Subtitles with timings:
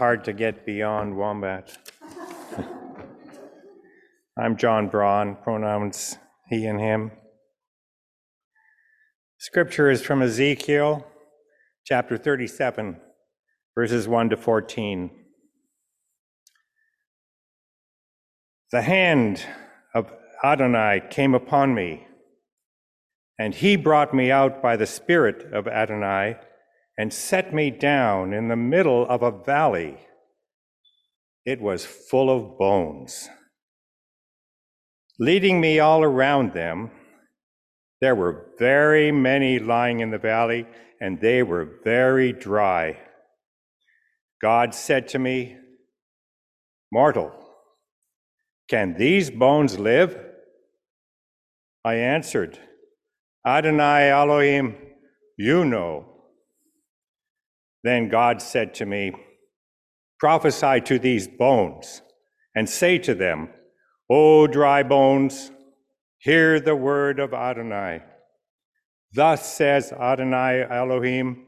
[0.00, 1.76] hard to get beyond Wombat.
[4.38, 6.16] I'm John Braun, pronouns
[6.48, 7.10] he and him.
[9.36, 11.06] Scripture is from Ezekiel
[11.84, 12.96] chapter 37,
[13.74, 15.10] verses 1 to 14.
[18.72, 19.44] The hand
[19.94, 20.10] of
[20.42, 22.06] Adonai came upon me,
[23.38, 26.38] and he brought me out by the Spirit of Adonai
[26.98, 29.96] and set me down in the middle of a valley.
[31.46, 33.28] It was full of bones.
[35.18, 36.90] Leading me all around them,
[38.00, 40.66] there were very many lying in the valley,
[41.00, 42.98] and they were very dry.
[44.40, 45.56] God said to me,
[46.90, 47.32] Mortal,
[48.68, 50.18] can these bones live?
[51.84, 52.58] I answered,
[53.46, 54.76] Adonai Elohim,
[55.36, 56.09] you know.
[57.82, 59.12] Then God said to me,
[60.18, 62.02] Prophesy to these bones,
[62.54, 63.48] and say to them,
[64.10, 65.50] O dry bones,
[66.18, 68.02] hear the word of Adonai.
[69.12, 71.46] Thus says Adonai Elohim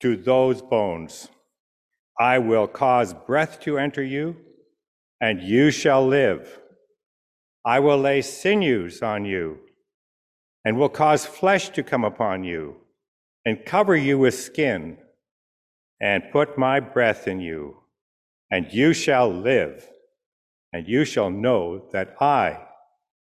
[0.00, 1.28] to those bones
[2.18, 4.36] I will cause breath to enter you
[5.20, 6.60] and you shall live.
[7.64, 9.58] I will lay sinews on you,
[10.64, 12.76] and will cause flesh to come upon you,
[13.44, 14.96] and cover you with skin,
[16.00, 17.76] and put my breath in you,
[18.50, 19.88] and you shall live,
[20.72, 22.60] and you shall know that I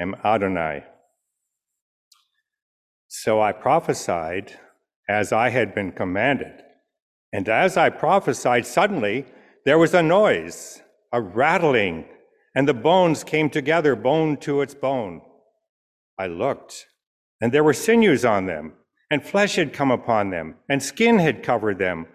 [0.00, 0.84] am Adonai.
[3.08, 4.58] So I prophesied
[5.08, 6.62] as I had been commanded.
[7.32, 9.26] And as I prophesied, suddenly
[9.64, 10.80] there was a noise
[11.14, 12.04] a rattling,
[12.56, 15.22] and the bones came together, bone to its bone.
[16.18, 16.86] I looked,
[17.40, 18.72] and there were sinews on them,
[19.12, 22.08] and flesh had come upon them, and skin had covered them,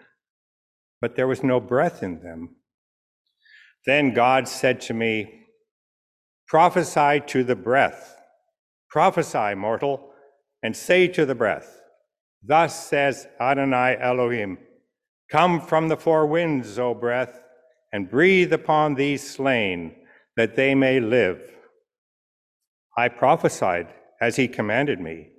[1.01, 2.55] but there was no breath in them.
[3.85, 5.45] Then God said to me,
[6.47, 8.19] Prophesy to the breath,
[8.89, 10.11] prophesy, mortal,
[10.63, 11.79] and say to the breath,
[12.43, 14.57] Thus says Adonai Elohim,
[15.31, 17.39] Come from the four winds, O breath
[17.91, 19.95] and breathe upon these slain
[20.35, 21.41] that they may live.
[22.97, 23.87] I prophesied
[24.21, 25.29] as he commanded me,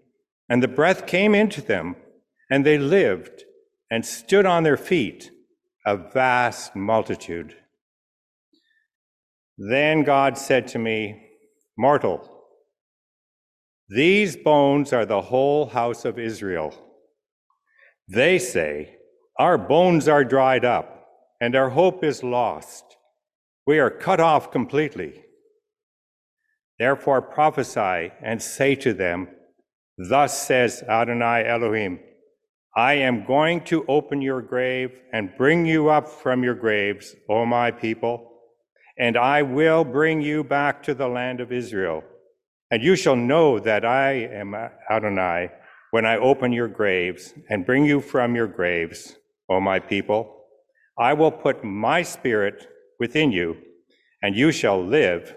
[0.49, 1.97] and the breath came into them,
[2.51, 3.45] and they lived
[3.91, 5.31] and stood on their feet,
[5.87, 7.57] a vast multitude.
[9.57, 11.29] Then God said to me,
[11.77, 12.29] Mortal,
[13.89, 16.73] these bones are the whole house of Israel.
[18.09, 18.97] They say,
[19.39, 21.07] Our bones are dried up
[21.41, 22.85] and our hope is lost.
[23.67, 25.25] We are cut off completely.
[26.79, 29.29] Therefore prophesy and say to them,
[29.99, 32.01] Thus says Adonai Elohim,
[32.77, 37.45] I am going to open your grave and bring you up from your graves, O
[37.45, 38.31] my people,
[38.99, 42.05] and I will bring you back to the land of Israel.
[42.71, 44.55] And you shall know that I am
[44.89, 45.51] Adonai
[45.91, 49.17] when I open your graves and bring you from your graves,
[49.49, 50.45] O my people.
[50.97, 52.69] I will put my spirit
[53.01, 53.57] within you,
[54.23, 55.35] and you shall live,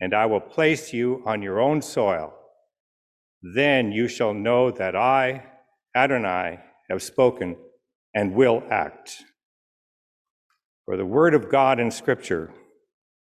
[0.00, 2.34] and I will place you on your own soil.
[3.54, 5.44] Then you shall know that I,
[5.94, 6.60] Adonai,
[6.90, 7.56] have spoken
[8.14, 9.22] and will act.
[10.84, 12.52] For the word of God in Scripture,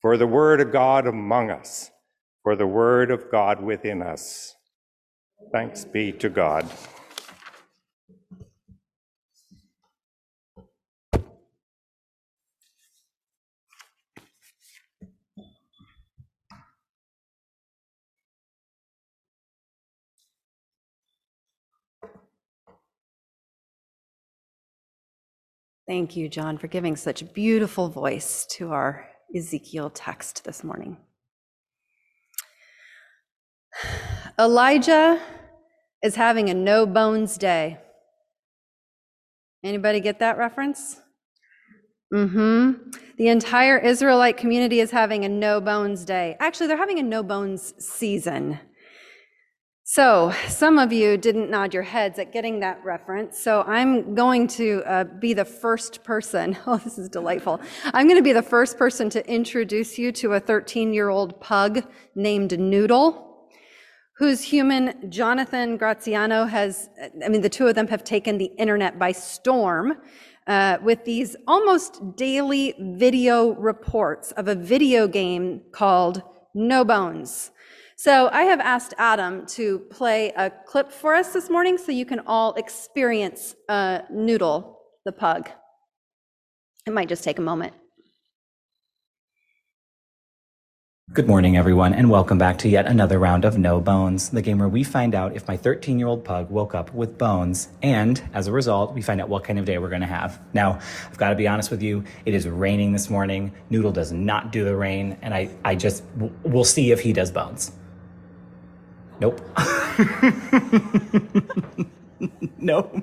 [0.03, 1.91] for the word of God among us,
[2.43, 4.55] for the word of God within us.
[5.53, 6.69] Thanks be to God.
[25.89, 30.99] Thank you, John, for giving such beautiful voice to our Ezekiel text this morning.
[34.39, 35.19] Elijah
[36.03, 37.79] is having a no bones day.
[39.65, 41.01] Anybody get that reference?
[42.13, 42.91] Mm-hmm.
[43.17, 46.37] The entire Israelite community is having a no bones day.
[46.39, 48.61] Actually, they're having a no bones season.
[49.91, 53.39] So, some of you didn't nod your heads at getting that reference.
[53.39, 56.59] So, I'm going to uh, be the first person.
[56.67, 57.59] Oh, this is delightful.
[57.95, 61.41] I'm going to be the first person to introduce you to a 13 year old
[61.41, 63.49] pug named Noodle,
[64.13, 66.91] whose human Jonathan Graziano has,
[67.25, 69.97] I mean, the two of them have taken the internet by storm.
[70.47, 77.53] Uh, with these almost daily video reports of a video game called No Bones.
[78.01, 82.07] So I have asked Adam to play a clip for us this morning so you
[82.07, 85.51] can all experience uh, Noodle, the pug.
[86.87, 87.75] It might just take a moment.
[91.13, 94.61] Good morning, everyone, and welcome back to yet another round of No Bones, the game
[94.61, 98.23] where we find out if my 13 year old pug woke up with bones, and
[98.33, 100.41] as a result, we find out what kind of day we're going to have.
[100.53, 100.79] Now,
[101.11, 103.53] I've got to be honest with you, it is raining this morning.
[103.71, 106.05] Noodle does not do the rain, and I, I just,
[106.45, 107.73] we'll see if he does bones.
[109.21, 109.41] Nope.
[112.59, 112.97] nope.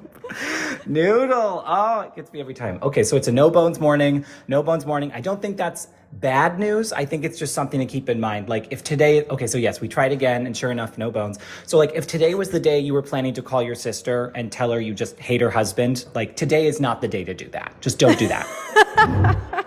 [0.86, 1.64] Noodle.
[1.66, 2.80] Oh, it gets me every time.
[2.82, 4.26] Okay, so it's a no bones morning.
[4.48, 5.12] No bones morning.
[5.14, 6.94] I don't think that's bad news.
[6.94, 8.48] I think it's just something to keep in mind.
[8.48, 11.40] Like if today, okay, so yes, we tried again and sure enough, no bones.
[11.66, 14.52] So like if today was the day you were planning to call your sister and
[14.52, 17.50] tell her you just hate her husband, like today is not the day to do
[17.50, 17.76] that.
[17.82, 19.62] Just don't do that.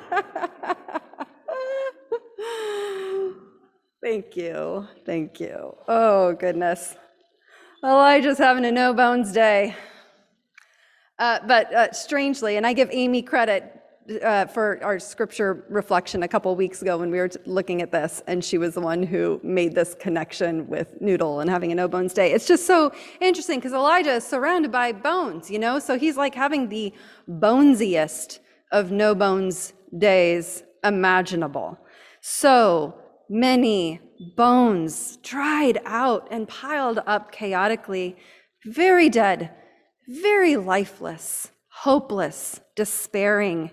[4.19, 4.89] Thank you.
[5.07, 5.77] Thank you.
[5.87, 6.97] Oh, goodness.
[7.85, 9.77] Elijah's having a no bones day.
[11.21, 13.73] Uh, but uh, strangely, and I give Amy credit
[14.25, 18.21] uh, for our scripture reflection a couple weeks ago when we were looking at this,
[18.27, 21.87] and she was the one who made this connection with Noodle and having a no
[21.87, 22.33] bones day.
[22.33, 25.79] It's just so interesting because Elijah is surrounded by bones, you know?
[25.79, 26.93] So he's like having the
[27.29, 28.41] bonesiest
[28.73, 31.79] of no bones days imaginable.
[32.21, 32.97] So
[33.29, 38.17] many bones dried out and piled up chaotically,
[38.65, 39.51] very dead,
[40.09, 43.71] very lifeless, hopeless, despairing.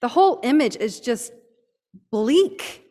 [0.00, 1.32] The whole image is just
[2.10, 2.84] bleak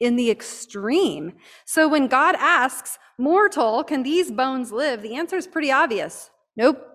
[0.00, 1.34] in the extreme.
[1.66, 5.02] So when God asks, Mortal, can these bones live?
[5.02, 6.30] The answer is pretty obvious.
[6.56, 6.86] Nope.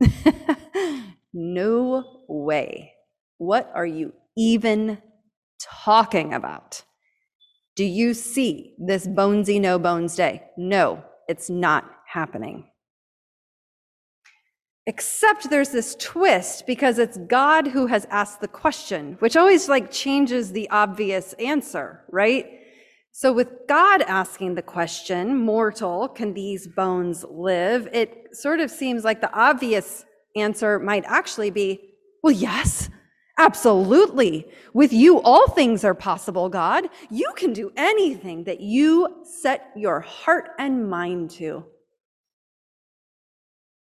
[1.32, 2.92] no way.
[3.38, 4.98] What are you even
[5.58, 6.84] talking about?
[7.76, 10.42] Do you see this bonesy no bones day?
[10.56, 12.68] No, it's not happening.
[14.86, 19.90] Except there's this twist because it's God who has asked the question, which always like
[19.90, 22.46] changes the obvious answer, right?
[23.10, 27.88] So with God asking the question, mortal, can these bones live?
[27.92, 30.04] It sort of seems like the obvious
[30.36, 31.80] answer might actually be,
[32.22, 32.90] well, yes,
[33.38, 34.48] absolutely.
[34.72, 36.88] With you, all things are possible, God.
[37.10, 41.64] You can do anything that you set your heart and mind to.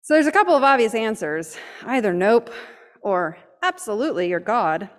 [0.01, 2.49] So there's a couple of obvious answers either nope
[3.01, 4.89] or absolutely, you're God.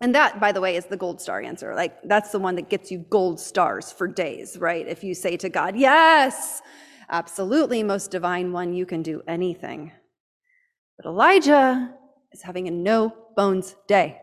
[0.00, 1.74] And that, by the way, is the gold star answer.
[1.74, 4.88] Like, that's the one that gets you gold stars for days, right?
[4.88, 6.62] If you say to God, yes,
[7.10, 9.92] absolutely, most divine one, you can do anything.
[10.96, 11.94] But Elijah
[12.32, 14.20] is having a no bones day,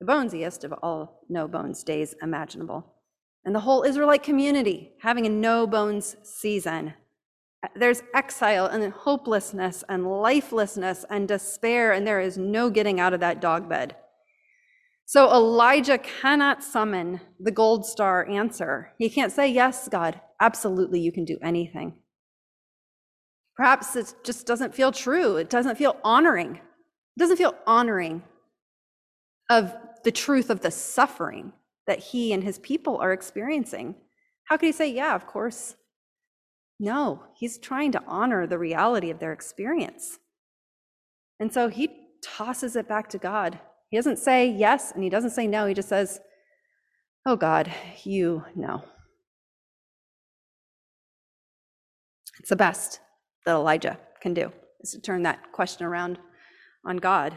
[0.00, 2.94] the bonesiest of all no bones days imaginable.
[3.44, 6.94] And the whole Israelite community having a no bones season
[7.62, 13.14] uh, there's exile and hopelessness and lifelessness and despair, and there is no getting out
[13.14, 13.96] of that dog bed.
[15.06, 18.92] So Elijah cannot summon the gold star answer.
[18.98, 21.94] He can't say, Yes, God, absolutely, you can do anything.
[23.56, 25.36] Perhaps it just doesn't feel true.
[25.36, 26.60] It doesn't feel honoring.
[27.16, 28.22] It doesn't feel honoring
[29.48, 29.74] of
[30.04, 31.52] the truth of the suffering
[31.86, 33.94] that he and his people are experiencing.
[34.44, 35.76] How can he say, Yeah, of course,
[36.78, 40.18] no, he's trying to honor the reality of their experience.
[41.40, 41.90] And so he
[42.22, 43.58] tosses it back to God.
[43.88, 45.66] He doesn't say yes and he doesn't say no.
[45.66, 46.20] He just says,
[47.24, 47.72] Oh God,
[48.04, 48.84] you know.
[52.40, 53.00] It's the best
[53.44, 56.18] that Elijah can do, is to turn that question around
[56.86, 57.36] on God,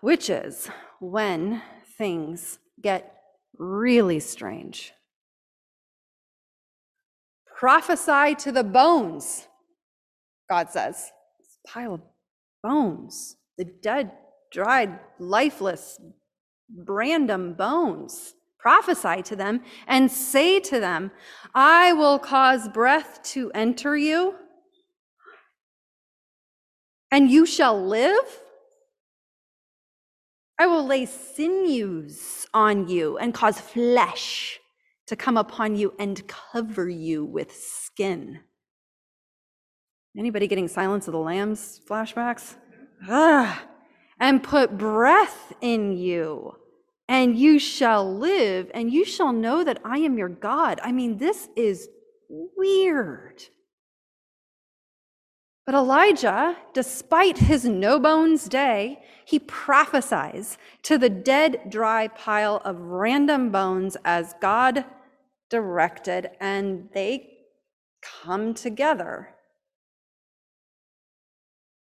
[0.00, 1.62] which is when
[1.96, 3.14] things get
[3.56, 4.92] really strange
[7.64, 9.46] Prophesy to the bones,
[10.50, 11.10] God says.
[11.38, 12.00] This pile of
[12.62, 14.12] bones, the dead,
[14.52, 16.00] dried, lifeless,
[16.76, 18.34] random bones.
[18.58, 21.10] Prophesy to them and say to them,
[21.54, 24.34] I will cause breath to enter you,
[27.14, 28.40] and you shall live.
[30.58, 34.58] I will lay sinews on you and cause flesh
[35.06, 38.40] to come upon you and cover you with skin.
[40.18, 42.56] Anybody getting Silence of the Lambs flashbacks?
[43.08, 43.62] Ah,
[44.18, 46.56] and put breath in you,
[47.08, 50.80] and you shall live, and you shall know that I am your God.
[50.82, 51.88] I mean, this is
[52.28, 53.44] weird.
[55.66, 62.78] But Elijah, despite his no bones day, he prophesies to the dead, dry pile of
[62.78, 64.84] random bones as God
[65.48, 67.30] directed, and they
[68.02, 69.34] come together.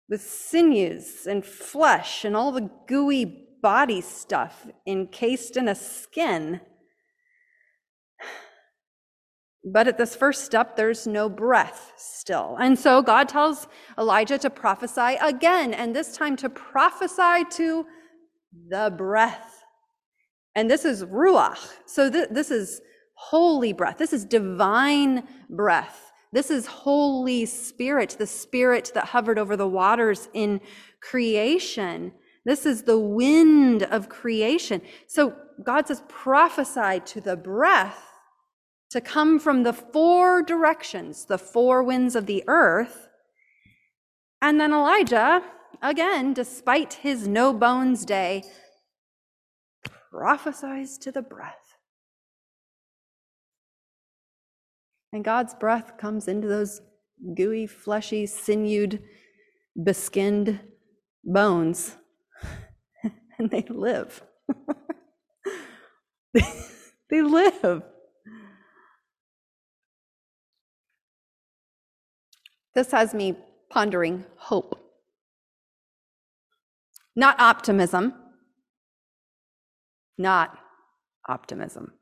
[0.09, 3.25] with sinews and flesh and all the gooey
[3.63, 6.61] body stuff encased in a skin.
[9.65, 12.57] But at this first step, there's no breath still.
[12.61, 13.67] And so God tells
[13.99, 17.87] Elijah to prophesy again, and this time to prophesy to
[18.69, 19.63] the breath.
[20.55, 21.59] And this is Ruach.
[21.87, 22.81] So th- this is
[23.15, 23.97] holy breath.
[23.97, 26.13] This is divine breath.
[26.33, 30.61] This is Holy Spirit, the Spirit that hovered over the waters in
[31.01, 32.13] creation.
[32.45, 34.83] This is the wind of creation.
[35.07, 38.14] So God says, prophesy to the breath
[38.95, 43.09] to come from the four directions, the four winds of the earth.
[44.41, 45.43] And then Elijah,
[45.83, 48.45] again, despite his no bones day,
[50.13, 51.75] prophesies to the breath.
[55.13, 56.81] And God's breath comes into those
[57.37, 59.03] gooey, fleshy, sinewed,
[59.75, 60.61] beskinned
[61.25, 61.97] bones,
[63.41, 64.23] and they live.
[67.11, 67.83] they live.
[72.75, 73.37] This has me
[73.71, 74.81] pondering hope.
[77.17, 78.15] Not optimism,
[80.19, 80.59] not
[81.29, 81.93] optimism,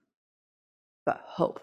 [1.05, 1.61] but hope.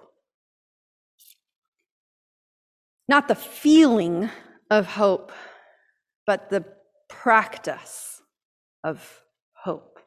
[3.07, 4.29] Not the feeling
[4.69, 5.31] of hope,
[6.27, 6.63] but the
[7.07, 8.21] practice
[8.83, 9.21] of
[9.53, 9.99] hope.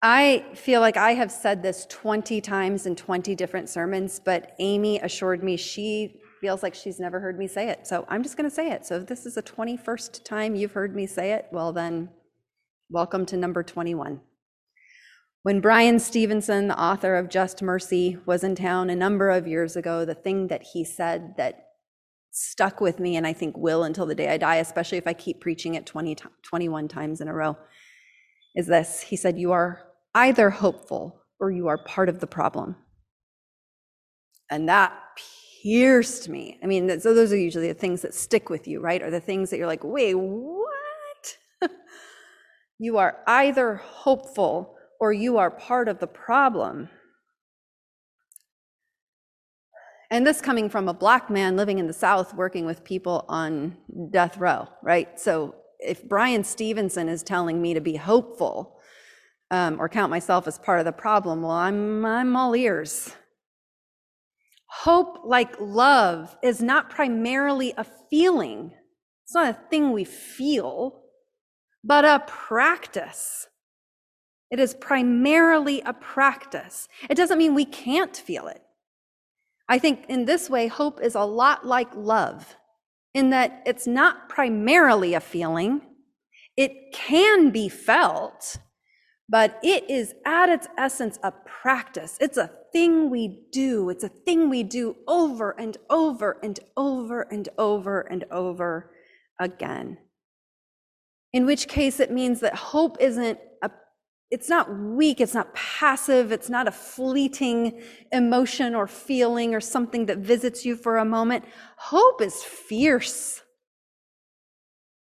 [0.00, 5.00] I feel like I have said this 20 times in 20 different sermons, but Amy
[5.00, 7.86] assured me she feels like she's never heard me say it.
[7.86, 8.84] So I'm just going to say it.
[8.84, 12.10] So if this is the 21st time you've heard me say it, well, then
[12.90, 14.20] welcome to number 21.
[15.42, 19.74] When Bryan Stevenson, the author of Just Mercy, was in town a number of years
[19.74, 21.68] ago, the thing that he said that
[22.30, 25.14] stuck with me and I think will until the day I die, especially if I
[25.14, 27.56] keep preaching it 20, 21 times in a row,
[28.54, 29.00] is this.
[29.00, 29.80] He said, You are
[30.14, 32.76] either hopeful or you are part of the problem.
[34.50, 34.92] And that
[35.64, 36.58] pierced me.
[36.62, 39.02] I mean, so those are usually the things that stick with you, right?
[39.02, 41.36] Or the things that you're like, wait, what?
[42.78, 46.90] you are either hopeful or you are part of the problem.
[50.10, 53.76] And this coming from a black man living in the South working with people on
[54.10, 55.18] death row, right?
[55.18, 58.76] So if Bryan Stevenson is telling me to be hopeful
[59.50, 63.14] um, or count myself as part of the problem, well, I'm, I'm all ears.
[64.82, 68.72] Hope, like love, is not primarily a feeling.
[69.24, 71.00] It's not a thing we feel,
[71.82, 73.46] but a practice.
[74.50, 76.88] It is primarily a practice.
[77.08, 78.62] It doesn't mean we can't feel it.
[79.68, 82.56] I think in this way, hope is a lot like love,
[83.14, 85.80] in that it's not primarily a feeling.
[86.56, 88.58] It can be felt,
[89.28, 92.16] but it is at its essence a practice.
[92.20, 93.88] It's a thing we do.
[93.88, 98.90] It's a thing we do over and over and over and over and over
[99.40, 99.98] again.
[101.32, 103.70] In which case, it means that hope isn't a
[104.30, 110.06] it's not weak, it's not passive, it's not a fleeting emotion or feeling or something
[110.06, 111.44] that visits you for a moment.
[111.76, 113.42] Hope is fierce.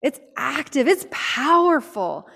[0.02, 2.28] It's active, it's powerful.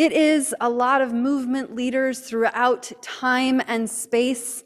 [0.00, 4.64] It is a lot of movement leaders throughout time and space.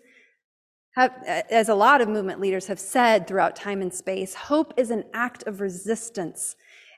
[0.95, 4.93] Have, as a lot of movement leaders have said throughout time and space, hope is
[4.93, 6.55] an act of resistance.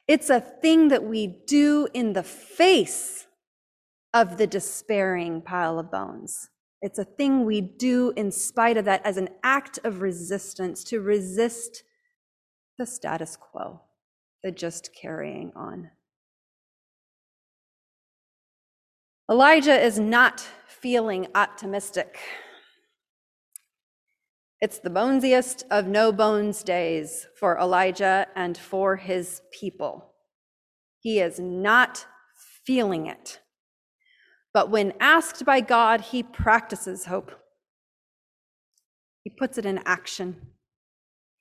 [0.07, 3.27] It's a thing that we do in the face
[4.13, 6.51] of the despairing pile of bones.
[6.83, 11.01] It's a thing we do in spite of that as an act of resistance to
[11.01, 11.85] resist
[12.77, 13.81] the status quo,
[14.45, 15.89] the just carrying on.
[19.29, 22.21] Elijah is not feeling optimistic.
[24.61, 30.15] It's the bonesiest of no bones days for Elijah and for his people.
[31.01, 32.07] He is not
[32.65, 33.41] feeling it.
[34.55, 37.33] But when asked by God, he practices hope.
[39.25, 40.53] He puts it in action.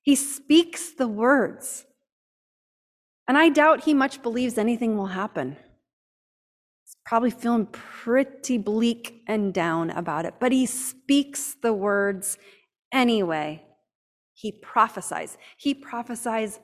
[0.02, 1.86] He speaks the words.
[3.28, 5.58] And I doubt he much believes anything will happen
[7.06, 12.38] probably feeling pretty bleak and down about it, but he speaks the words
[12.92, 13.64] anyway.
[14.34, 15.38] He prophesies.
[15.58, 16.60] He prophesies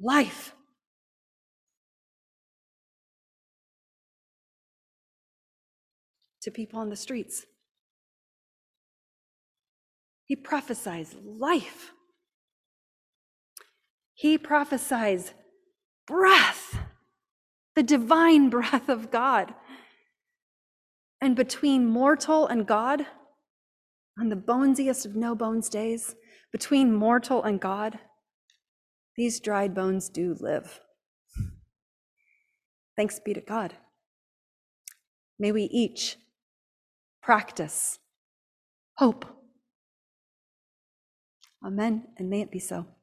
[0.00, 0.54] life.
[6.42, 7.46] To people on the streets.
[10.26, 11.92] He prophesies life.
[14.14, 15.34] He prophesies
[16.06, 16.78] breath,
[17.74, 19.54] the divine breath of God.
[21.24, 23.06] And between mortal and God,
[24.20, 26.14] on the bonesiest of no bones days,
[26.52, 27.98] between mortal and God,
[29.16, 30.80] these dried bones do live.
[32.94, 33.72] Thanks be to God.
[35.38, 36.18] May we each
[37.22, 37.98] practice
[38.98, 39.24] hope.
[41.64, 42.93] Amen, and may it be so.